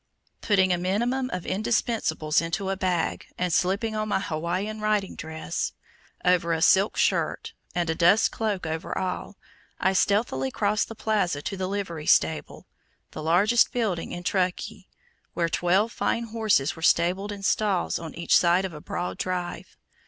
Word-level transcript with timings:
Putting 0.41 0.73
a 0.73 0.79
minimum 0.79 1.29
of 1.31 1.43
indispensables 1.43 2.41
into 2.41 2.71
a 2.71 2.75
bag, 2.75 3.27
and 3.37 3.53
slipping 3.53 3.95
on 3.95 4.07
my 4.07 4.19
Hawaiian 4.19 4.81
riding 4.81 5.13
dress 5.13 5.73
over 6.25 6.53
a 6.53 6.61
silk 6.63 6.97
skirt, 6.97 7.53
and 7.75 7.87
a 7.87 7.93
dust 7.93 8.31
cloak 8.31 8.65
over 8.65 8.97
all, 8.97 9.37
I 9.79 9.93
stealthily 9.93 10.49
crossed 10.49 10.87
the 10.87 10.95
plaza 10.95 11.43
to 11.43 11.55
the 11.55 11.67
livery 11.67 12.07
stable, 12.07 12.65
the 13.11 13.21
largest 13.21 13.71
building 13.71 14.11
in 14.11 14.23
Truckee, 14.23 14.87
where 15.35 15.49
twelve 15.49 15.91
fine 15.91 16.23
horses 16.23 16.75
were 16.75 16.81
stabled 16.81 17.31
in 17.31 17.43
stalls 17.43 17.99
on 17.99 18.15
each 18.15 18.35
side 18.35 18.65
of 18.65 18.73
a 18.73 18.81
broad 18.81 19.19
drive. 19.19 19.77